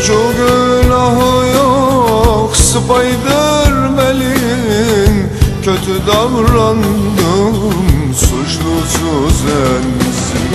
Suçu 0.00 0.32
günahı 0.36 1.46
yok 1.56 2.56
Spiderman'in 2.56 5.28
Kötü 5.64 6.06
davrandım 6.06 8.14
Suçlusu 8.14 9.30
sensin 9.30 10.50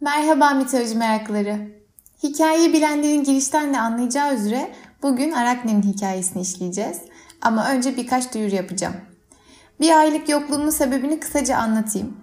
Merhaba 0.00 0.50
mitoloji 0.50 0.94
merakları. 0.94 1.58
Hikayeyi 2.22 2.72
bilenlerin 2.72 3.24
girişten 3.24 3.74
de 3.74 3.80
anlayacağı 3.80 4.34
üzere 4.34 4.74
bugün 5.02 5.32
Arakne'nin 5.32 5.82
hikayesini 5.82 6.42
işleyeceğiz. 6.42 6.98
Ama 7.42 7.70
önce 7.70 7.96
birkaç 7.96 8.34
duyuru 8.34 8.54
yapacağım. 8.54 8.94
Bir 9.80 9.98
aylık 9.98 10.28
yokluğumun 10.28 10.70
sebebini 10.70 11.20
kısaca 11.20 11.56
anlatayım. 11.56 12.16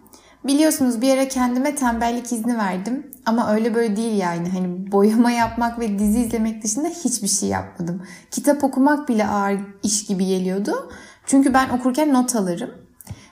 Biliyorsunuz 0.47 1.01
bir 1.01 1.13
ara 1.13 1.27
kendime 1.27 1.75
tembellik 1.75 2.31
izni 2.31 2.57
verdim. 2.57 3.11
Ama 3.25 3.53
öyle 3.53 3.75
böyle 3.75 3.95
değil 3.95 4.17
yani. 4.17 4.49
Hani 4.49 4.91
boyama 4.91 5.31
yapmak 5.31 5.79
ve 5.79 5.99
dizi 5.99 6.19
izlemek 6.19 6.63
dışında 6.63 6.87
hiçbir 6.87 7.27
şey 7.27 7.49
yapmadım. 7.49 8.03
Kitap 8.31 8.63
okumak 8.63 9.09
bile 9.09 9.27
ağır 9.27 9.59
iş 9.83 10.05
gibi 10.05 10.25
geliyordu. 10.25 10.91
Çünkü 11.25 11.53
ben 11.53 11.69
okurken 11.69 12.13
not 12.13 12.35
alırım. 12.35 12.71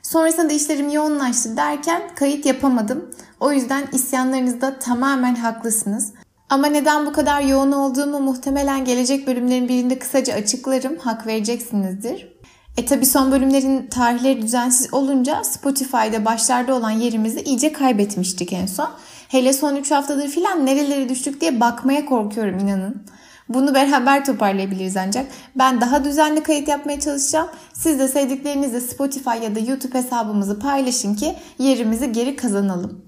Sonrasında 0.01 0.53
işlerim 0.53 0.89
yoğunlaştı 0.89 1.57
derken 1.57 2.01
kayıt 2.15 2.45
yapamadım. 2.45 3.09
O 3.39 3.51
yüzden 3.51 3.83
isyanlarınızda 3.93 4.79
tamamen 4.79 5.35
haklısınız. 5.35 6.13
Ama 6.49 6.67
neden 6.67 7.05
bu 7.05 7.13
kadar 7.13 7.41
yoğun 7.41 7.71
olduğumu 7.71 8.19
muhtemelen 8.19 8.85
gelecek 8.85 9.27
bölümlerin 9.27 9.67
birinde 9.67 9.99
kısaca 9.99 10.33
açıklarım. 10.33 10.97
Hak 10.97 11.27
vereceksinizdir. 11.27 12.34
E 12.77 12.85
tabi 12.85 13.05
son 13.05 13.31
bölümlerin 13.31 13.87
tarihleri 13.87 14.41
düzensiz 14.41 14.93
olunca 14.93 15.43
Spotify'da 15.43 16.25
başlarda 16.25 16.75
olan 16.75 16.91
yerimizi 16.91 17.41
iyice 17.41 17.73
kaybetmiştik 17.73 18.53
en 18.53 18.65
son. 18.65 18.89
Hele 19.27 19.53
son 19.53 19.75
3 19.75 19.91
haftadır 19.91 20.27
filan 20.27 20.65
nerelere 20.65 21.09
düştük 21.09 21.41
diye 21.41 21.59
bakmaya 21.59 22.05
korkuyorum 22.05 22.59
inanın. 22.59 23.03
Bunu 23.49 23.73
beraber 23.75 24.25
toparlayabiliriz 24.25 24.97
ancak. 24.97 25.25
Ben 25.55 25.81
daha 25.81 26.03
düzenli 26.03 26.43
kayıt 26.43 26.67
yapmaya 26.67 26.99
çalışacağım. 26.99 27.47
Siz 27.73 27.99
de 27.99 28.07
sevdiklerinizle 28.07 28.81
Spotify 28.81 29.43
ya 29.43 29.55
da 29.55 29.59
YouTube 29.59 29.97
hesabımızı 29.97 30.59
paylaşın 30.59 31.15
ki 31.15 31.35
yerimizi 31.59 32.11
geri 32.11 32.35
kazanalım. 32.35 33.05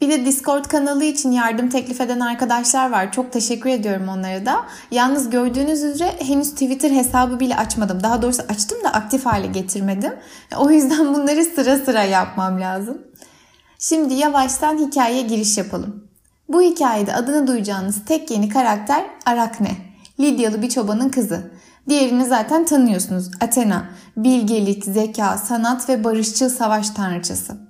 Bir 0.00 0.08
de 0.08 0.24
Discord 0.24 0.64
kanalı 0.64 1.04
için 1.04 1.32
yardım 1.32 1.68
teklif 1.68 2.00
eden 2.00 2.20
arkadaşlar 2.20 2.90
var. 2.90 3.12
Çok 3.12 3.32
teşekkür 3.32 3.70
ediyorum 3.70 4.08
onlara 4.08 4.46
da. 4.46 4.66
Yalnız 4.90 5.30
gördüğünüz 5.30 5.82
üzere 5.82 6.14
henüz 6.18 6.50
Twitter 6.50 6.90
hesabı 6.90 7.40
bile 7.40 7.56
açmadım. 7.56 8.02
Daha 8.02 8.22
doğrusu 8.22 8.42
açtım 8.48 8.84
da 8.84 8.88
aktif 8.92 9.26
hale 9.26 9.46
getirmedim. 9.46 10.12
O 10.56 10.70
yüzden 10.70 11.14
bunları 11.14 11.44
sıra 11.44 11.76
sıra 11.76 12.02
yapmam 12.02 12.60
lazım. 12.60 12.98
Şimdi 13.78 14.14
yavaştan 14.14 14.78
hikayeye 14.78 15.22
giriş 15.22 15.58
yapalım. 15.58 16.04
Bu 16.48 16.62
hikayede 16.62 17.14
adını 17.14 17.46
duyacağınız 17.46 18.04
tek 18.04 18.30
yeni 18.30 18.48
karakter 18.48 19.04
Arakne. 19.26 19.70
Lidyalı 20.20 20.62
bir 20.62 20.68
çobanın 20.68 21.08
kızı. 21.08 21.50
Diğerini 21.88 22.24
zaten 22.24 22.64
tanıyorsunuz. 22.64 23.30
Athena, 23.40 23.90
bilgelik, 24.16 24.84
zeka, 24.84 25.38
sanat 25.38 25.88
ve 25.88 26.04
barışçıl 26.04 26.48
savaş 26.48 26.90
tanrıçası. 26.90 27.69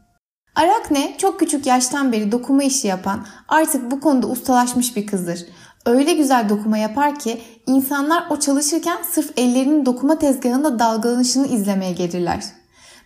Arakne 0.61 1.15
çok 1.19 1.41
küçük 1.41 1.67
yaştan 1.67 2.13
beri 2.13 2.33
dokuma 2.33 2.63
işi 2.63 2.89
yapan, 2.89 3.27
artık 3.49 3.91
bu 3.91 4.01
konuda 4.01 4.27
ustalaşmış 4.27 4.97
bir 4.97 5.07
kızdır. 5.07 5.41
Öyle 5.87 6.13
güzel 6.13 6.49
dokuma 6.49 6.79
yapar 6.79 7.19
ki 7.19 7.41
insanlar 7.67 8.25
o 8.31 8.39
çalışırken 8.39 8.99
sırf 9.11 9.33
ellerinin 9.37 9.87
dokuma 9.87 10.19
tezgahında 10.19 10.79
dalgalanışını 10.79 11.47
izlemeye 11.47 11.93
gelirler. 11.93 12.45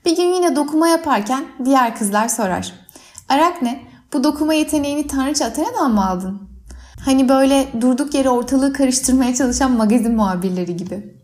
Bir 0.05 0.17
gün 0.17 0.35
yine 0.35 0.57
dokuma 0.57 0.89
yaparken 0.89 1.45
diğer 1.65 1.97
kızlar 1.97 2.29
sorar. 2.29 2.73
Arakne 3.29 3.81
bu 4.13 4.25
dokuma 4.25 4.55
yeteneğini 4.55 5.07
Tanrıça 5.07 5.45
Athena'dan 5.45 5.93
mı 5.93 6.09
aldın? 6.09 6.49
Hani 7.05 7.29
böyle 7.29 7.69
durduk 7.81 8.15
yere 8.15 8.31
ortalığı 8.31 8.73
karıştırmaya 8.73 9.35
çalışan 9.35 9.73
magazin 9.73 10.15
muhabirleri 10.15 10.77
gibi. 10.77 11.15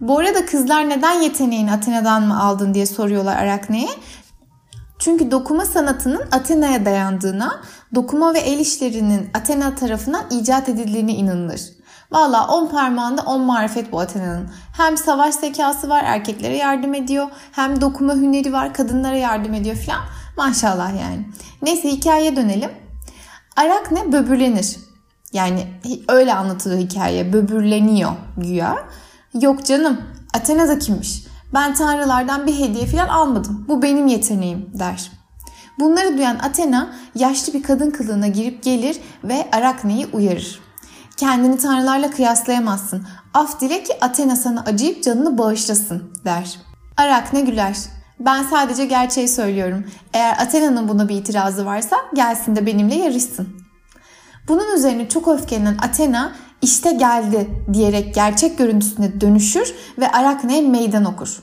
Bu 0.00 0.18
arada 0.18 0.46
kızlar 0.46 0.88
neden 0.88 1.20
yeteneğini 1.20 1.72
Athena'dan 1.72 2.22
mı 2.22 2.42
aldın 2.42 2.74
diye 2.74 2.86
soruyorlar 2.86 3.36
Arakne'ye. 3.36 3.88
Çünkü 4.98 5.30
dokuma 5.30 5.64
sanatının 5.64 6.22
Athena'ya 6.32 6.84
dayandığına, 6.84 7.60
dokuma 7.94 8.34
ve 8.34 8.38
el 8.38 8.58
işlerinin 8.58 9.30
Athena 9.34 9.74
tarafından 9.74 10.24
icat 10.30 10.68
edildiğine 10.68 11.12
inanılır. 11.12 11.60
Valla 12.10 12.46
on 12.46 12.66
parmağında 12.66 13.22
on 13.22 13.40
marifet 13.40 13.92
bu 13.92 14.00
Athena'nın. 14.00 14.50
Hem 14.76 14.96
savaş 14.96 15.34
zekası 15.34 15.88
var 15.88 16.02
erkeklere 16.04 16.56
yardım 16.56 16.94
ediyor. 16.94 17.26
Hem 17.52 17.80
dokuma 17.80 18.14
hüneri 18.14 18.52
var 18.52 18.74
kadınlara 18.74 19.16
yardım 19.16 19.54
ediyor 19.54 19.76
filan. 19.76 20.00
Maşallah 20.36 20.90
yani. 20.90 21.28
Neyse 21.62 21.88
hikayeye 21.88 22.36
dönelim. 22.36 22.70
Arakne 23.56 24.12
böbürlenir. 24.12 24.76
Yani 25.32 25.66
öyle 26.08 26.34
anlatılıyor 26.34 26.80
hikaye. 26.80 27.32
Böbürleniyor 27.32 28.12
güya. 28.36 28.76
Yok 29.40 29.64
canım 29.64 30.00
Athena 30.34 30.68
da 30.68 30.78
kimmiş? 30.78 31.27
Ben 31.54 31.74
tanrılardan 31.74 32.46
bir 32.46 32.58
hediye 32.58 32.86
falan 32.86 33.08
almadım. 33.08 33.64
Bu 33.68 33.82
benim 33.82 34.06
yeteneğim 34.06 34.70
der. 34.78 35.12
Bunları 35.78 36.18
duyan 36.18 36.38
Athena 36.38 36.90
yaşlı 37.14 37.52
bir 37.52 37.62
kadın 37.62 37.90
kılığına 37.90 38.26
girip 38.26 38.62
gelir 38.62 39.00
ve 39.24 39.48
Arakne'yi 39.52 40.06
uyarır. 40.12 40.60
Kendini 41.16 41.58
tanrılarla 41.58 42.10
kıyaslayamazsın. 42.10 43.06
Af 43.34 43.60
dile 43.60 43.82
ki 43.82 43.92
Athena 44.00 44.36
sana 44.36 44.64
acıyıp 44.66 45.02
canını 45.02 45.38
bağışlasın 45.38 46.12
der. 46.24 46.58
Arakne 46.96 47.40
güler. 47.40 47.76
Ben 48.20 48.42
sadece 48.42 48.84
gerçeği 48.84 49.28
söylüyorum. 49.28 49.84
Eğer 50.12 50.32
Athena'nın 50.32 50.88
buna 50.88 51.08
bir 51.08 51.16
itirazı 51.16 51.66
varsa 51.66 51.96
gelsin 52.14 52.56
de 52.56 52.66
benimle 52.66 52.94
yarışsın. 52.94 53.48
Bunun 54.48 54.76
üzerine 54.76 55.08
çok 55.08 55.28
öfkelenen 55.28 55.76
Athena 55.82 56.32
işte 56.62 56.92
geldi 56.92 57.48
diyerek 57.72 58.14
gerçek 58.14 58.58
görüntüsüne 58.58 59.20
dönüşür 59.20 59.74
ve 59.98 60.12
Arakne'ye 60.12 60.62
meydan 60.62 61.04
okur. 61.04 61.42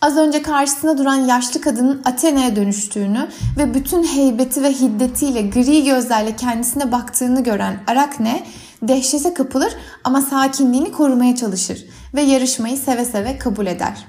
Az 0.00 0.16
önce 0.16 0.42
karşısında 0.42 0.98
duran 0.98 1.16
yaşlı 1.16 1.60
kadının 1.60 2.02
Athena'ya 2.04 2.56
dönüştüğünü 2.56 3.28
ve 3.58 3.74
bütün 3.74 4.04
heybeti 4.04 4.62
ve 4.62 4.72
hiddetiyle 4.72 5.42
gri 5.42 5.84
gözlerle 5.84 6.36
kendisine 6.36 6.92
baktığını 6.92 7.42
gören 7.42 7.80
Arakne 7.86 8.46
dehşete 8.82 9.34
kapılır 9.34 9.72
ama 10.04 10.20
sakinliğini 10.20 10.92
korumaya 10.92 11.36
çalışır 11.36 11.84
ve 12.14 12.22
yarışmayı 12.22 12.76
seve 12.76 13.04
seve 13.04 13.38
kabul 13.38 13.66
eder. 13.66 14.06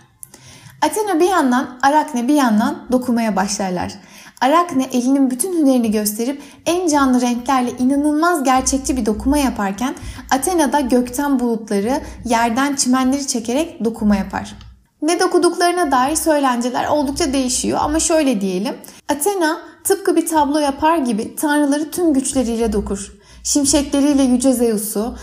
Athena 0.82 1.20
bir 1.20 1.30
yandan, 1.30 1.80
Arakne 1.82 2.28
bir 2.28 2.36
yandan 2.36 2.88
dokumaya 2.92 3.36
başlarlar. 3.36 3.94
Arakne 4.42 4.84
elinin 4.92 5.32
bütün 5.32 5.54
hünerini 5.54 5.92
gösterip 5.92 6.42
en 6.66 6.88
canlı 6.88 7.22
renklerle 7.22 7.72
inanılmaz 7.72 8.44
gerçekçi 8.44 8.98
bir 8.98 9.06
dokuma 9.06 9.38
yaparken 9.38 9.96
Athena 10.32 10.74
da 10.74 10.80
gökten 10.80 11.40
bulutları, 11.40 12.02
yerden 12.26 12.76
çimenleri 12.76 13.28
çekerek 13.28 13.86
dokuma 13.86 14.16
yapar. 14.16 14.56
Ne 15.02 15.20
dokuduklarına 15.20 15.92
dair 15.92 16.16
söylenceler 16.16 16.88
oldukça 16.88 17.34
değişiyor 17.34 17.80
ama 17.82 18.00
şöyle 18.00 18.42
diyelim. 18.42 18.76
Athena 19.10 19.60
tıpkı 19.84 20.16
bir 20.16 20.28
tablo 20.28 20.60
yapar 20.60 20.98
gibi 20.98 21.36
tanrıları 21.36 21.92
tüm 21.92 22.14
güçleriyle 22.14 22.74
dokur. 22.74 23.14
Şimşekleriyle 23.44 24.24
yüce 24.24 24.54
Zeus'u, 24.54 25.16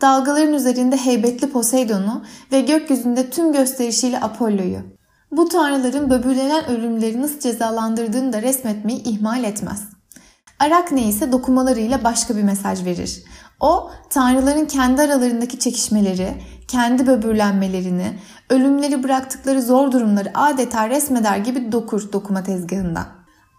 dalgaların 0.00 0.54
üzerinde 0.54 0.96
heybetli 0.96 1.50
Poseidon'u 1.50 2.24
ve 2.52 2.60
gökyüzünde 2.60 3.30
tüm 3.30 3.52
gösterişiyle 3.52 4.20
Apollo'yu. 4.20 4.97
Bu 5.30 5.48
tanrıların 5.48 6.10
böbürlenen 6.10 6.68
ölümleri 6.68 7.22
nasıl 7.22 7.40
cezalandırdığını 7.40 8.32
da 8.32 8.42
resmetmeyi 8.42 9.02
ihmal 9.02 9.44
etmez. 9.44 9.82
Arakne 10.58 11.08
ise 11.08 11.32
dokumalarıyla 11.32 12.04
başka 12.04 12.36
bir 12.36 12.42
mesaj 12.42 12.84
verir. 12.84 13.22
O, 13.60 13.90
tanrıların 14.10 14.64
kendi 14.64 15.02
aralarındaki 15.02 15.58
çekişmeleri, 15.58 16.34
kendi 16.68 17.06
böbürlenmelerini, 17.06 18.18
ölümleri 18.50 19.02
bıraktıkları 19.02 19.62
zor 19.62 19.92
durumları 19.92 20.30
adeta 20.34 20.88
resmeder 20.88 21.36
gibi 21.38 21.72
dokur 21.72 22.12
dokuma 22.12 22.42
tezgahında. 22.42 23.06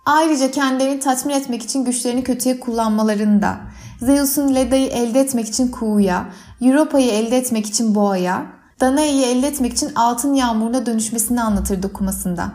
Ayrıca 0.06 0.51
kendilerini 0.51 1.00
tatmin 1.00 1.34
etmek 1.34 1.63
için 1.63 1.86
güçlerini 1.86 2.24
kötüye 2.24 2.59
kullanmalarını 2.59 3.41
da, 3.41 3.57
Zeus'un 4.01 4.56
Leda'yı 4.56 4.88
elde 4.88 5.19
etmek 5.19 5.47
için 5.47 5.68
kuğuya, 5.68 6.25
Europa'yı 6.62 7.12
elde 7.12 7.38
etmek 7.38 7.66
için 7.66 7.95
boğaya, 7.95 8.58
Danae'yi 8.80 9.26
elde 9.26 9.48
etmek 9.48 9.74
için 9.74 9.96
altın 9.96 10.34
yağmuruna 10.34 10.86
dönüşmesini 10.86 11.42
anlatır 11.42 11.84
dokumasında. 11.84 12.52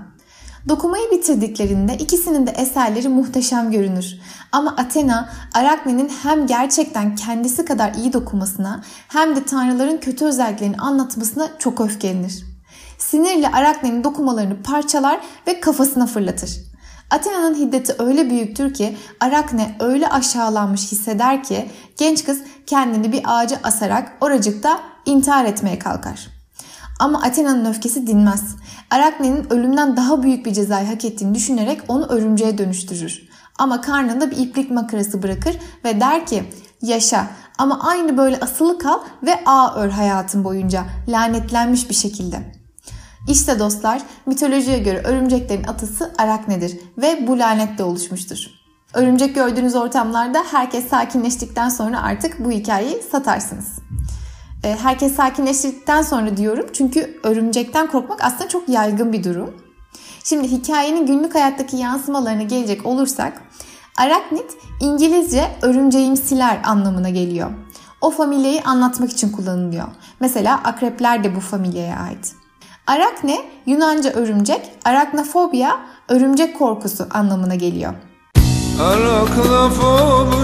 Dokumayı 0.69 1.11
bitirdiklerinde 1.11 1.97
ikisinin 1.97 2.47
de 2.47 2.51
eserleri 2.51 3.09
muhteşem 3.09 3.71
görünür. 3.71 4.19
Ama 4.53 4.71
Athena, 4.77 5.29
Arakne'nin 5.55 6.13
hem 6.23 6.47
gerçekten 6.47 7.17
kendisi 7.17 7.65
kadar 7.65 7.95
iyi 7.95 8.13
dokumasına 8.13 8.83
hem 9.09 9.37
de 9.37 9.45
tanrıların 9.45 9.99
kötü 9.99 10.25
özelliklerini 10.25 10.77
anlatmasına 10.77 11.49
çok 11.59 11.81
öfkelenir. 11.81 12.45
Sinirle 12.99 13.49
Arakne'nin 13.49 14.05
dokumalarını 14.05 14.63
parçalar 14.63 15.21
ve 15.47 15.61
kafasına 15.61 16.07
fırlatır. 16.07 16.51
Athena'nın 17.11 17.55
hiddeti 17.55 17.95
öyle 17.99 18.31
büyüktür 18.31 18.75
ki 18.75 18.97
Arakne 19.21 19.77
öyle 19.81 20.09
aşağılanmış 20.09 20.93
hisseder 20.93 21.45
ki 21.45 21.71
genç 21.99 22.25
kız 22.25 22.41
kendini 22.67 23.13
bir 23.13 23.23
ağaca 23.25 23.61
asarak 23.63 24.13
oracıkta 24.21 24.94
intihar 25.07 25.45
etmeye 25.45 25.79
kalkar. 25.79 26.29
Ama 27.01 27.23
Athena'nın 27.23 27.65
öfkesi 27.65 28.07
dinmez. 28.07 28.57
Arakne'nin 28.91 29.53
ölümden 29.53 29.97
daha 29.97 30.23
büyük 30.23 30.47
bir 30.47 30.53
cezayı 30.53 30.87
hak 30.87 31.05
ettiğini 31.05 31.35
düşünerek 31.35 31.81
onu 31.89 32.07
örümceğe 32.07 32.59
dönüştürür. 32.59 33.29
Ama 33.59 33.81
karnında 33.81 34.31
bir 34.31 34.37
iplik 34.37 34.71
makarası 34.71 35.23
bırakır 35.23 35.57
ve 35.85 36.01
der 36.01 36.27
ki 36.27 36.45
yaşa 36.83 37.27
ama 37.59 37.81
aynı 37.81 38.17
böyle 38.17 38.41
asılı 38.41 38.79
kal 38.79 38.99
ve 39.23 39.45
ağ 39.47 39.75
ör 39.75 39.91
hayatın 39.91 40.45
boyunca 40.45 40.85
lanetlenmiş 41.09 41.91
bir 41.91 41.95
şekilde. 41.95 42.55
İşte 43.29 43.59
dostlar 43.59 44.03
mitolojiye 44.27 44.79
göre 44.79 45.03
örümceklerin 45.05 45.65
atası 45.65 46.13
Arakne'dir 46.19 46.79
ve 46.99 47.27
bu 47.27 47.39
lanetle 47.39 47.85
oluşmuştur. 47.85 48.39
Örümcek 48.95 49.35
gördüğünüz 49.35 49.75
ortamlarda 49.75 50.45
herkes 50.51 50.89
sakinleştikten 50.89 51.69
sonra 51.69 52.03
artık 52.03 52.45
bu 52.45 52.51
hikayeyi 52.51 53.03
satarsınız. 53.13 53.67
Ee, 54.65 54.77
herkes 54.83 55.15
sakinleştikten 55.15 56.03
sonra 56.03 56.37
diyorum 56.37 56.67
çünkü 56.73 57.21
örümcekten 57.23 57.87
korkmak 57.87 58.25
aslında 58.25 58.49
çok 58.49 58.69
yaygın 58.69 59.13
bir 59.13 59.25
durum. 59.25 59.55
Şimdi 60.25 60.49
hikayenin 60.49 61.07
günlük 61.07 61.35
hayattaki 61.35 61.77
yansımalarına 61.77 62.43
gelecek 62.43 62.87
olursak 62.87 63.43
Araknit 63.97 64.47
İngilizce 64.81 65.51
örümceğimsiler 65.63 66.59
anlamına 66.65 67.11
geliyor. 67.11 67.51
O 68.01 68.11
familyayı 68.11 68.63
anlatmak 68.65 69.11
için 69.11 69.33
kullanılıyor. 69.33 69.89
Mesela 70.21 70.61
akrepler 70.65 71.25
de 71.25 71.37
bu 71.37 71.41
familyaya 71.41 71.97
ait. 71.99 72.33
Arakne 72.87 73.39
Yunanca 73.67 74.11
örümcek, 74.11 74.71
araknofobia 74.85 75.77
örümcek 76.09 76.59
korkusu 76.59 77.07
anlamına 77.11 77.55
geliyor. 77.55 77.95
Araknofobia 78.81 80.35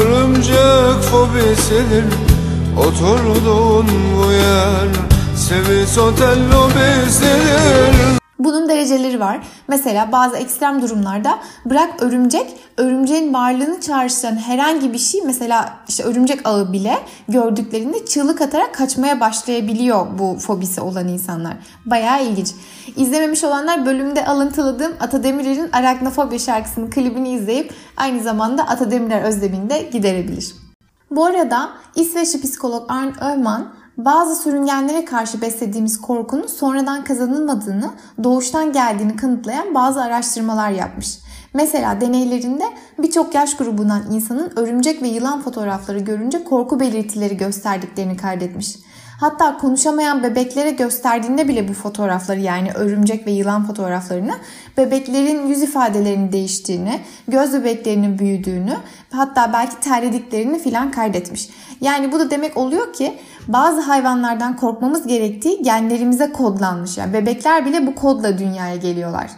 örümcek 0.00 1.02
fobisidir 1.10 2.29
Oturduğun 2.78 3.86
bu 4.16 4.32
yer 4.32 4.88
Sevis 5.36 5.98
otel 5.98 6.38
lobisidir 6.52 8.20
bunun 8.44 8.68
dereceleri 8.68 9.20
var. 9.20 9.40
Mesela 9.68 10.12
bazı 10.12 10.36
ekstrem 10.36 10.82
durumlarda 10.82 11.38
bırak 11.64 12.02
örümcek, 12.02 12.56
örümceğin 12.76 13.34
varlığını 13.34 13.80
çağrıştıran 13.80 14.36
herhangi 14.36 14.92
bir 14.92 14.98
şey 14.98 15.22
mesela 15.26 15.72
işte 15.88 16.02
örümcek 16.02 16.48
ağı 16.48 16.72
bile 16.72 16.98
gördüklerinde 17.28 18.06
çığlık 18.06 18.40
atarak 18.40 18.74
kaçmaya 18.74 19.20
başlayabiliyor 19.20 20.06
bu 20.18 20.38
fobisi 20.38 20.80
olan 20.80 21.08
insanlar. 21.08 21.56
Bayağı 21.86 22.24
ilginç. 22.24 22.48
İzlememiş 22.96 23.44
olanlar 23.44 23.86
bölümde 23.86 24.26
alıntıladığım 24.26 24.92
Ata 25.00 25.22
Demirer'in 25.22 25.70
Araknofobi 25.72 26.38
şarkısının 26.38 26.90
klibini 26.90 27.32
izleyip 27.32 27.72
aynı 27.96 28.22
zamanda 28.22 28.68
Ata 28.68 28.90
Demirer 28.90 29.22
özlemini 29.22 29.70
de 29.70 29.82
giderebilir. 29.92 30.69
Bu 31.10 31.24
arada 31.24 31.70
İsveçli 31.96 32.40
psikolog 32.40 32.84
Arne 32.88 33.12
Öhman 33.20 33.72
bazı 33.96 34.42
sürüngenlere 34.42 35.04
karşı 35.04 35.40
beslediğimiz 35.40 36.00
korkunun 36.00 36.46
sonradan 36.46 37.04
kazanılmadığını, 37.04 37.90
doğuştan 38.24 38.72
geldiğini 38.72 39.16
kanıtlayan 39.16 39.74
bazı 39.74 40.02
araştırmalar 40.02 40.70
yapmış. 40.70 41.18
Mesela 41.54 42.00
deneylerinde 42.00 42.64
birçok 42.98 43.34
yaş 43.34 43.56
grubundan 43.56 44.02
insanın 44.12 44.52
örümcek 44.56 45.02
ve 45.02 45.08
yılan 45.08 45.40
fotoğrafları 45.42 45.98
görünce 45.98 46.44
korku 46.44 46.80
belirtileri 46.80 47.36
gösterdiklerini 47.36 48.16
kaydetmiş. 48.16 48.76
Hatta 49.20 49.58
konuşamayan 49.58 50.22
bebeklere 50.22 50.70
gösterdiğinde 50.70 51.48
bile 51.48 51.68
bu 51.68 51.72
fotoğrafları 51.72 52.40
yani 52.40 52.72
örümcek 52.72 53.26
ve 53.26 53.30
yılan 53.30 53.66
fotoğraflarını 53.66 54.34
bebeklerin 54.76 55.46
yüz 55.46 55.62
ifadelerinin 55.62 56.32
değiştiğini, 56.32 57.00
göz 57.28 57.52
bebeklerinin 57.52 58.18
büyüdüğünü 58.18 58.76
hatta 59.12 59.52
belki 59.52 59.80
terlediklerini 59.80 60.58
filan 60.58 60.90
kaydetmiş. 60.90 61.50
Yani 61.80 62.12
bu 62.12 62.18
da 62.18 62.30
demek 62.30 62.56
oluyor 62.56 62.92
ki 62.92 63.18
bazı 63.48 63.80
hayvanlardan 63.80 64.56
korkmamız 64.56 65.06
gerektiği 65.06 65.62
genlerimize 65.62 66.32
kodlanmış. 66.32 66.98
Yani 66.98 67.12
bebekler 67.12 67.66
bile 67.66 67.86
bu 67.86 67.94
kodla 67.94 68.38
dünyaya 68.38 68.76
geliyorlar. 68.76 69.30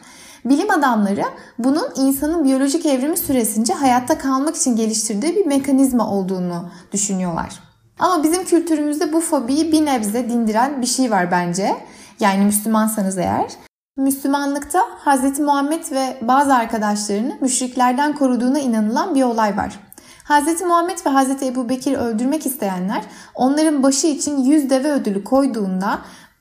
Bilim 0.45 0.71
adamları 0.71 1.25
bunun 1.59 1.89
insanın 1.97 2.45
biyolojik 2.45 2.87
evrimi 2.87 3.17
süresince 3.17 3.75
hayatta 3.75 4.19
kalmak 4.19 4.57
için 4.57 4.77
geliştirdiği 4.77 5.37
bir 5.37 5.47
mekanizma 5.47 6.11
olduğunu 6.11 6.71
düşünüyorlar. 6.93 7.72
Ama 8.03 8.23
bizim 8.23 8.45
kültürümüzde 8.45 9.13
bu 9.13 9.21
fobiyi 9.21 9.73
bir 9.73 9.85
nebze 9.85 10.29
dindiren 10.29 10.83
bir 10.83 10.87
şey 10.87 11.11
var 11.11 11.31
bence. 11.31 11.77
Yani 12.21 12.45
Müslümansanız 12.45 13.19
eğer. 13.19 13.51
Müslümanlıkta 13.97 14.81
Hz. 15.05 15.41
Muhammed 15.41 15.93
ve 15.93 16.19
bazı 16.23 16.55
arkadaşlarını 16.55 17.39
müşriklerden 17.41 18.13
koruduğuna 18.13 18.59
inanılan 18.59 19.15
bir 19.15 19.23
olay 19.23 19.57
var. 19.57 19.81
Hz. 20.25 20.63
Muhammed 20.63 20.99
ve 21.07 21.11
Hz. 21.11 21.43
Ebu 21.43 21.69
Bekir 21.69 21.93
öldürmek 21.93 22.47
isteyenler 22.47 23.03
onların 23.35 23.83
başı 23.83 24.07
için 24.07 24.45
yüz 24.45 24.71
deve 24.71 24.93
ödülü 24.93 25.25
koyduğunda 25.25 25.99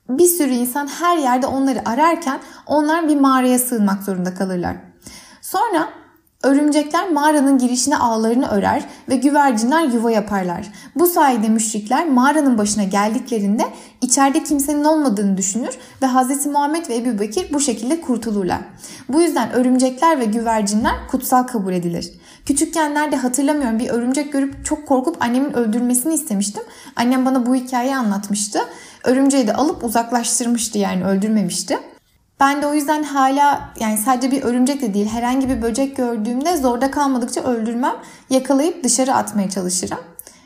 bir 0.09 0.27
sürü 0.27 0.51
insan 0.51 0.87
her 0.87 1.17
yerde 1.17 1.47
onları 1.47 1.89
ararken 1.89 2.39
onlar 2.65 3.07
bir 3.07 3.19
mağaraya 3.19 3.59
sığınmak 3.59 4.03
zorunda 4.03 4.33
kalırlar. 4.33 4.75
Sonra 5.41 5.89
Örümcekler 6.43 7.11
mağaranın 7.11 7.57
girişine 7.57 7.97
ağlarını 7.97 8.47
örer 8.47 8.85
ve 9.09 9.15
güvercinler 9.15 9.83
yuva 9.83 10.11
yaparlar. 10.11 10.71
Bu 10.95 11.07
sayede 11.07 11.49
müşrikler 11.49 12.09
mağaranın 12.09 12.57
başına 12.57 12.83
geldiklerinde 12.83 13.63
içeride 14.01 14.43
kimsenin 14.43 14.83
olmadığını 14.83 15.37
düşünür 15.37 15.77
ve 16.01 16.07
Hz. 16.07 16.45
Muhammed 16.45 16.89
ve 16.89 16.95
Ebu 16.95 17.19
Bekir 17.19 17.53
bu 17.53 17.59
şekilde 17.59 18.01
kurtulurlar. 18.01 18.59
Bu 19.09 19.21
yüzden 19.21 19.51
örümcekler 19.51 20.19
ve 20.19 20.25
güvercinler 20.25 20.95
kutsal 21.11 21.43
kabul 21.43 21.73
edilir. 21.73 22.11
Küçükken 22.45 22.93
nerede 22.93 23.15
hatırlamıyorum 23.15 23.79
bir 23.79 23.89
örümcek 23.89 24.33
görüp 24.33 24.65
çok 24.65 24.87
korkup 24.87 25.21
annemin 25.23 25.53
öldürmesini 25.53 26.13
istemiştim. 26.13 26.63
Annem 26.95 27.25
bana 27.25 27.45
bu 27.45 27.55
hikayeyi 27.55 27.95
anlatmıştı. 27.95 28.59
Örümceği 29.03 29.47
de 29.47 29.53
alıp 29.53 29.83
uzaklaştırmıştı 29.83 30.77
yani 30.77 31.05
öldürmemişti. 31.05 31.79
Ben 32.41 32.61
de 32.61 32.67
o 32.67 32.73
yüzden 32.73 33.03
hala 33.03 33.61
yani 33.79 33.97
sadece 33.97 34.31
bir 34.31 34.43
örümcek 34.43 34.81
de 34.81 34.93
değil 34.93 35.07
herhangi 35.07 35.49
bir 35.49 35.61
böcek 35.61 35.97
gördüğümde 35.97 36.57
zorda 36.57 36.91
kalmadıkça 36.91 37.41
öldürmem. 37.41 37.95
Yakalayıp 38.29 38.83
dışarı 38.83 39.13
atmaya 39.13 39.49
çalışırım. 39.49 39.97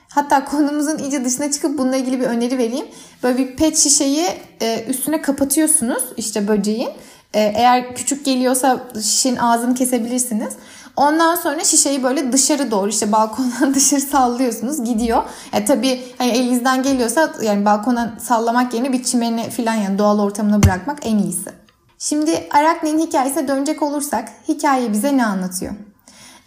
Hatta 0.10 0.46
konumuzun 0.46 0.98
iyice 0.98 1.26
dışına 1.26 1.52
çıkıp 1.52 1.78
bununla 1.78 1.96
ilgili 1.96 2.20
bir 2.20 2.26
öneri 2.26 2.58
vereyim. 2.58 2.86
Böyle 3.24 3.38
bir 3.38 3.56
pet 3.56 3.78
şişeyi 3.78 4.28
e, 4.62 4.86
üstüne 4.88 5.22
kapatıyorsunuz 5.22 6.04
işte 6.18 6.48
böceğin. 6.48 6.90
E, 7.34 7.40
eğer 7.40 7.96
küçük 7.96 8.26
geliyorsa 8.26 8.80
şişenin 8.96 9.38
ağzını 9.38 9.76
kesebilirsiniz. 9.76 10.54
Ondan 10.96 11.36
sonra 11.36 11.64
şişeyi 11.64 12.04
böyle 12.04 12.32
dışarı 12.32 12.72
doğru 12.72 12.90
işte 12.90 13.12
balkondan 13.12 13.74
dışarı 13.76 14.02
sallıyorsunuz 14.02 14.84
gidiyor. 14.84 15.24
E 15.54 15.66
tabii 15.66 16.04
hani 16.18 16.32
elinizden 16.32 16.84
geliyorsa 16.84 17.34
yani 17.42 17.66
balkona 17.66 18.14
sallamak 18.22 18.74
yerine 18.74 18.94
bir 18.94 19.04
çimene 19.04 19.50
falan 19.50 19.76
yani 19.76 19.98
doğal 19.98 20.20
ortamına 20.20 20.64
bırakmak 20.64 21.06
en 21.06 21.18
iyisi. 21.18 21.65
Şimdi 22.10 22.48
Arakne'nin 22.52 23.00
hikayesine 23.00 23.48
dönecek 23.48 23.82
olursak 23.82 24.30
hikaye 24.48 24.94
bize 24.94 25.18
ne 25.18 25.26
anlatıyor? 25.26 25.74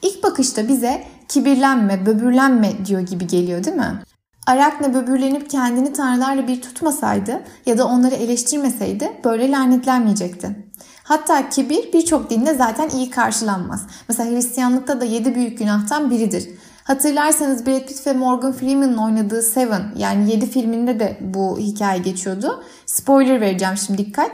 İlk 0.02 0.22
bakışta 0.22 0.69
bize 0.69 1.05
kibirlenme, 1.28 2.06
böbürlenme 2.06 2.87
diyor 2.87 3.00
gibi 3.00 3.26
geliyor 3.26 3.64
değil 3.64 3.76
mi? 3.76 4.02
Arakne 4.46 4.94
böbürlenip 4.94 5.50
kendini 5.50 5.93
tanrılarla 5.93 6.48
bir 6.48 6.62
tutmasaydı 6.62 7.43
ya 7.67 7.79
da 7.79 7.86
onları 7.86 8.15
eleştirmeseydi 8.15 9.12
böyle 9.24 9.50
lanetlenmeyecekti. 9.50 10.67
Hatta 11.03 11.48
kibir 11.48 11.93
birçok 11.93 12.31
dinde 12.31 12.55
zaten 12.55 12.88
iyi 12.88 13.10
karşılanmaz. 13.10 13.86
Mesela 14.08 14.31
Hristiyanlıkta 14.31 15.00
da 15.00 15.05
yedi 15.05 15.34
büyük 15.34 15.58
günahtan 15.58 16.10
biridir. 16.10 16.48
Hatırlarsanız 16.84 17.67
Brad 17.67 17.86
Pitt 17.86 18.06
ve 18.06 18.12
Morgan 18.12 18.53
Freeman'ın 18.53 18.96
oynadığı 18.96 19.43
Seven 19.43 19.82
yani 19.96 20.31
7 20.31 20.50
filminde 20.50 21.00
de 21.00 21.19
bu 21.20 21.58
hikaye 21.58 21.98
geçiyordu. 21.98 22.65
Spoiler 22.86 23.41
vereceğim 23.41 23.77
şimdi 23.77 23.98
dikkat. 23.98 24.31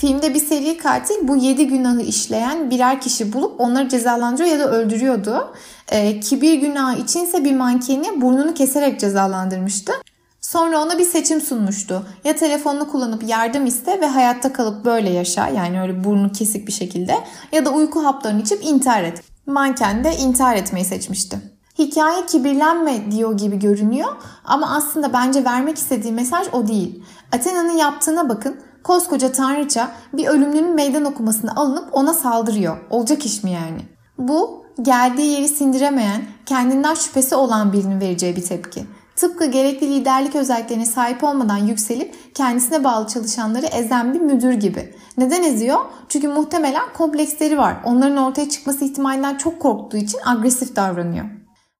Filmde 0.00 0.34
bir 0.34 0.38
seri 0.38 0.76
katil 0.76 1.14
bu 1.28 1.36
yedi 1.36 1.66
günahı 1.66 2.00
işleyen 2.00 2.70
birer 2.70 3.00
kişi 3.00 3.32
bulup 3.32 3.60
onları 3.60 3.88
cezalandırıyor 3.88 4.50
ya 4.50 4.58
da 4.58 4.70
öldürüyordu. 4.70 5.54
E, 5.88 6.20
kibir 6.20 6.54
günahı 6.54 6.98
içinse 6.98 7.44
bir 7.44 7.56
mankeni 7.56 8.20
burnunu 8.20 8.54
keserek 8.54 9.00
cezalandırmıştı. 9.00 9.92
Sonra 10.40 10.82
ona 10.82 10.98
bir 10.98 11.04
seçim 11.04 11.40
sunmuştu. 11.40 12.06
Ya 12.24 12.36
telefonunu 12.36 12.88
kullanıp 12.88 13.28
yardım 13.28 13.66
iste 13.66 14.00
ve 14.00 14.06
hayatta 14.06 14.52
kalıp 14.52 14.84
böyle 14.84 15.10
yaşa 15.10 15.48
yani 15.48 15.80
öyle 15.80 16.04
burnu 16.04 16.32
kesik 16.32 16.66
bir 16.66 16.72
şekilde 16.72 17.14
ya 17.52 17.64
da 17.64 17.70
uyku 17.70 18.04
haplarını 18.04 18.40
içip 18.40 18.64
intihar 18.64 19.02
et. 19.02 19.22
Manken 19.46 20.04
de 20.04 20.16
intihar 20.16 20.56
etmeyi 20.56 20.84
seçmişti. 20.84 21.38
Hikaye 21.78 22.26
kibirlenme 22.26 23.10
diyor 23.10 23.38
gibi 23.38 23.58
görünüyor 23.58 24.08
ama 24.44 24.76
aslında 24.76 25.12
bence 25.12 25.44
vermek 25.44 25.76
istediği 25.76 26.12
mesaj 26.12 26.46
o 26.52 26.68
değil. 26.68 27.02
Athena'nın 27.32 27.76
yaptığına 27.76 28.28
bakın 28.28 28.69
koskoca 28.84 29.32
tanrıça 29.32 29.90
bir 30.12 30.26
ölümlünün 30.26 30.74
meydan 30.74 31.04
okumasını 31.04 31.56
alınıp 31.56 31.88
ona 31.92 32.14
saldırıyor. 32.14 32.76
Olacak 32.90 33.26
iş 33.26 33.44
mi 33.44 33.50
yani? 33.50 33.80
Bu 34.18 34.64
geldiği 34.82 35.32
yeri 35.32 35.48
sindiremeyen, 35.48 36.22
kendinden 36.46 36.94
şüphesi 36.94 37.34
olan 37.34 37.72
birinin 37.72 38.00
vereceği 38.00 38.36
bir 38.36 38.44
tepki. 38.44 38.84
Tıpkı 39.16 39.46
gerekli 39.46 39.94
liderlik 39.94 40.36
özelliklerine 40.36 40.86
sahip 40.86 41.24
olmadan 41.24 41.56
yükselip 41.56 42.34
kendisine 42.34 42.84
bağlı 42.84 43.06
çalışanları 43.06 43.66
ezen 43.66 44.14
bir 44.14 44.20
müdür 44.20 44.52
gibi. 44.52 44.94
Neden 45.18 45.42
eziyor? 45.42 45.78
Çünkü 46.08 46.28
muhtemelen 46.28 46.92
kompleksleri 46.94 47.58
var. 47.58 47.76
Onların 47.84 48.16
ortaya 48.16 48.48
çıkması 48.48 48.84
ihtimalinden 48.84 49.36
çok 49.36 49.60
korktuğu 49.60 49.96
için 49.96 50.18
agresif 50.24 50.76
davranıyor. 50.76 51.24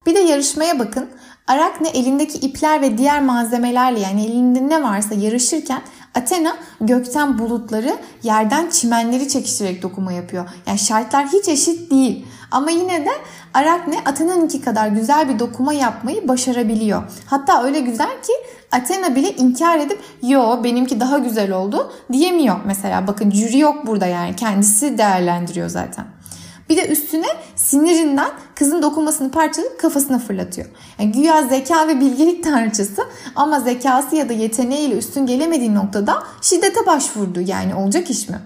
Bir 0.07 0.15
de 0.15 0.19
yarışmaya 0.19 0.79
bakın. 0.79 1.09
Arakne 1.47 1.89
elindeki 1.89 2.39
ipler 2.39 2.81
ve 2.81 2.99
diğer 2.99 3.23
malzemelerle 3.23 4.01
yani 4.01 4.25
elinde 4.25 4.69
ne 4.69 4.83
varsa 4.83 5.15
yarışırken 5.15 5.83
Athena 6.15 6.57
gökten 6.81 7.39
bulutları, 7.39 7.97
yerden 8.23 8.71
çimenleri 8.71 9.29
çekiştirerek 9.29 9.83
dokuma 9.83 10.13
yapıyor. 10.13 10.49
Yani 10.67 10.79
şartlar 10.79 11.27
hiç 11.27 11.49
eşit 11.49 11.91
değil. 11.91 12.27
Ama 12.51 12.71
yine 12.71 13.05
de 13.05 13.11
Arakne 13.55 13.99
Athena'nınki 14.05 14.61
kadar 14.61 14.89
güzel 14.89 15.29
bir 15.29 15.39
dokuma 15.39 15.73
yapmayı 15.73 16.29
başarabiliyor. 16.29 17.03
Hatta 17.27 17.63
öyle 17.63 17.81
güzel 17.81 18.23
ki 18.23 18.33
Athena 18.73 19.17
bile 19.17 19.37
inkar 19.37 19.79
edip 19.79 20.01
yo 20.23 20.65
benimki 20.65 21.01
daha 21.01 21.19
güzel 21.19 21.53
oldu 21.53 21.93
diyemiyor 22.13 22.57
mesela. 22.65 23.07
Bakın 23.07 23.31
jüri 23.31 23.59
yok 23.59 23.87
burada 23.87 24.07
yani 24.07 24.37
kendisi 24.37 24.99
değerlendiriyor 24.99 25.69
zaten. 25.69 26.05
Bir 26.71 26.77
de 26.77 26.89
üstüne 26.89 27.27
sinirinden 27.57 28.31
kızın 28.55 28.83
dokunmasını 28.83 29.31
parçalayıp 29.31 29.81
kafasına 29.81 30.19
fırlatıyor. 30.19 30.67
Yani 30.99 31.13
güya 31.13 31.43
zeka 31.43 31.89
ve 31.89 32.01
bilgelik 32.01 32.45
tanrıçası 32.45 33.03
ama 33.37 33.61
zekası 33.61 34.17
ya 34.17 34.29
da 34.29 34.33
yeteneğiyle 34.33 34.99
üstün 34.99 35.27
gelemediği 35.27 35.75
noktada 35.75 36.23
şiddete 36.43 36.87
başvurdu. 36.87 37.41
Yani 37.41 37.75
olacak 37.75 38.11
iş 38.11 38.29
mi? 38.29 38.39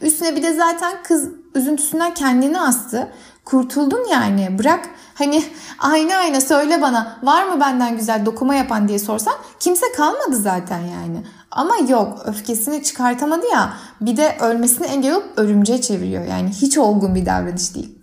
Üstüne 0.00 0.36
bir 0.36 0.42
de 0.42 0.54
zaten 0.54 1.02
kız 1.02 1.28
üzüntüsünden 1.54 2.14
kendini 2.14 2.60
astı. 2.60 3.08
Kurtuldun 3.44 4.06
yani 4.12 4.58
bırak 4.58 4.88
hani 5.14 5.44
ayna 5.78 6.16
ayna 6.16 6.40
söyle 6.40 6.82
bana 6.82 7.18
var 7.22 7.44
mı 7.44 7.60
benden 7.60 7.96
güzel 7.96 8.26
dokuma 8.26 8.54
yapan 8.54 8.88
diye 8.88 8.98
sorsan 8.98 9.34
kimse 9.60 9.86
kalmadı 9.96 10.36
zaten 10.36 10.78
yani. 10.78 11.22
Ama 11.50 11.76
yok 11.88 12.22
öfkesini 12.24 12.82
çıkartamadı 12.82 13.46
ya 13.52 13.72
bir 14.00 14.16
de 14.16 14.36
ölmesini 14.40 14.86
engel 14.86 15.14
olup 15.14 15.32
örümceğe 15.36 15.80
çeviriyor. 15.80 16.24
Yani 16.24 16.48
hiç 16.48 16.78
olgun 16.78 17.14
bir 17.14 17.26
davranış 17.26 17.74
değil. 17.74 17.98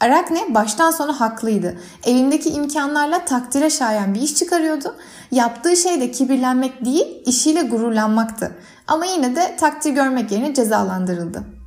Arakne 0.00 0.54
baştan 0.54 0.90
sona 0.90 1.20
haklıydı. 1.20 1.78
Elindeki 2.04 2.50
imkanlarla 2.50 3.24
takdire 3.24 3.70
şayan 3.70 4.14
bir 4.14 4.20
iş 4.20 4.34
çıkarıyordu. 4.34 4.94
Yaptığı 5.30 5.76
şey 5.76 6.00
de 6.00 6.10
kibirlenmek 6.10 6.84
değil, 6.84 7.22
işiyle 7.26 7.62
gururlanmaktı. 7.62 8.56
Ama 8.86 9.04
yine 9.06 9.36
de 9.36 9.56
takdir 9.56 9.90
görmek 9.90 10.32
yerine 10.32 10.54
cezalandırıldı. 10.54 11.57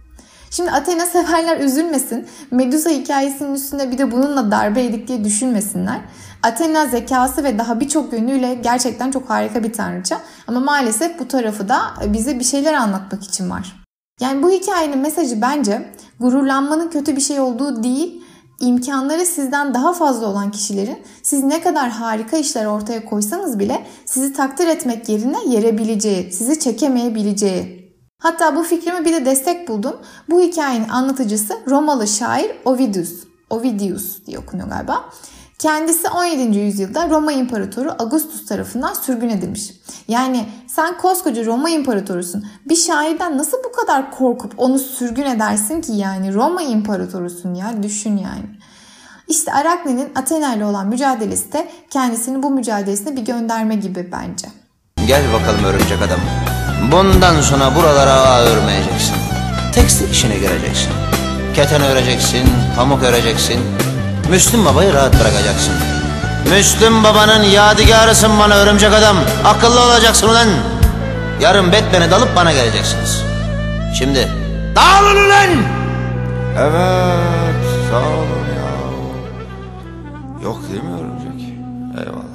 Şimdi 0.52 0.72
Athena 0.72 1.06
severler 1.06 1.60
üzülmesin. 1.60 2.28
Medusa 2.52 2.90
hikayesinin 2.90 3.54
üstünde 3.54 3.92
bir 3.92 3.98
de 3.98 4.12
bununla 4.12 4.52
darbe 4.52 4.82
yedik 4.82 5.08
diye 5.08 5.24
düşünmesinler. 5.24 6.02
Athena 6.44 6.88
zekası 6.88 7.44
ve 7.44 7.58
daha 7.58 7.80
birçok 7.80 8.14
yönüyle 8.14 8.54
gerçekten 8.54 9.12
çok 9.12 9.30
harika 9.30 9.64
bir 9.64 9.74
tanrıça. 9.74 10.22
Ama 10.48 10.60
maalesef 10.60 11.20
bu 11.20 11.28
tarafı 11.28 11.70
da 11.70 11.80
bize 12.08 12.40
bir 12.40 12.44
şeyler 12.44 12.74
anlatmak 12.74 13.24
için 13.24 13.50
var. 13.50 13.86
Yani 14.22 14.44
bu 14.44 14.52
hikayenin 14.52 14.98
mesajı 14.98 15.42
bence 15.42 15.90
gururlanmanın 16.20 16.90
kötü 16.90 17.16
bir 17.16 17.22
şey 17.22 17.40
olduğu 17.40 17.84
değil, 17.84 18.24
imkanları 18.60 19.26
sizden 19.26 19.74
daha 19.74 19.94
fazla 19.94 20.28
olan 20.28 20.52
kişilerin 20.52 20.98
siz 21.24 21.44
ne 21.44 21.62
kadar 21.62 21.90
harika 21.90 22.38
işler 22.38 22.66
ortaya 22.66 23.06
koysanız 23.06 23.60
bile 23.60 23.86
sizi 24.06 24.34
takdir 24.34 24.68
etmek 24.68 25.10
yerine 25.10 25.38
yerebileceği, 25.48 26.32
sizi 26.32 26.60
çekemeyebileceği. 26.60 27.81
Hatta 28.22 28.56
bu 28.56 28.64
fikrime 28.64 29.06
bir 29.06 29.14
de 29.14 29.26
destek 29.26 29.68
buldum. 29.68 29.96
Bu 30.30 30.42
hikayenin 30.42 30.90
anlatıcısı 30.90 31.58
Romalı 31.68 32.08
şair 32.08 32.52
Ovidius. 32.66 33.12
Ovidius 33.50 34.26
diye 34.26 34.40
okunuyor 34.40 34.70
galiba. 34.70 35.10
Kendisi 35.60 36.10
17. 36.10 36.60
yüzyılda 36.60 37.10
Roma 37.10 37.32
İmparatoru 37.32 37.96
Augustus 38.00 38.46
tarafından 38.46 38.94
sürgün 38.94 39.30
edilmiş. 39.30 39.72
Yani 40.08 40.46
sen 40.68 40.98
koskoca 40.98 41.46
Roma 41.46 41.70
İmparatorusun. 41.70 42.46
Bir 42.70 42.76
şairden 42.76 43.38
nasıl 43.38 43.58
bu 43.64 43.72
kadar 43.72 44.12
korkup 44.12 44.54
onu 44.58 44.80
sürgün 44.80 45.26
edersin 45.26 45.82
ki 45.82 45.92
yani 45.92 46.34
Roma 46.34 46.62
İmparatorusun 46.62 47.54
ya 47.54 47.84
düşün 47.84 48.18
yani. 48.18 48.46
İşte 49.28 49.54
Arakne'nin 49.54 50.12
Athena 50.16 50.56
ile 50.56 50.66
olan 50.66 50.88
mücadelesi 50.88 51.54
de 51.54 51.72
kendisini 51.90 52.44
bu 52.44 52.50
mücadelesine 52.50 53.16
bir 53.16 53.26
gönderme 53.26 53.76
gibi 53.76 54.10
bence. 54.12 54.48
Gel 55.08 55.34
bakalım 55.34 55.64
örümcek 55.64 56.02
adam. 56.02 56.51
Bundan 56.92 57.42
sonra 57.42 57.76
buralara 57.76 58.14
ağ 58.14 58.42
örmeyeceksin. 58.42 59.16
Tekstil 59.74 60.12
işine 60.12 60.38
gireceksin. 60.38 60.92
Keten 61.56 61.82
öreceksin, 61.82 62.50
pamuk 62.78 63.04
öreceksin. 63.04 63.60
Müslüm 64.30 64.66
babayı 64.66 64.94
rahat 64.94 65.14
bırakacaksın. 65.14 65.74
Müslüm 66.50 67.04
babanın 67.04 67.44
yadigarısın 67.44 68.40
bana 68.40 68.56
örümcek 68.56 68.94
adam. 68.94 69.18
Akıllı 69.46 69.82
olacaksın 69.86 70.30
ulan. 70.30 70.48
Yarın 71.42 71.72
Batman'e 71.72 72.12
dalıp 72.12 72.36
bana 72.36 72.52
geleceksiniz. 72.52 73.24
Şimdi 73.98 74.28
dağılın 74.76 75.26
ulan! 75.26 75.50
Evet 76.58 77.66
sağ 77.92 77.98
olun 77.98 78.46
ya 78.58 78.72
Yok 80.44 80.60
değil 80.70 80.84
mi 80.84 80.94
örümcek? 80.94 81.50
Eyvallah 81.98 82.31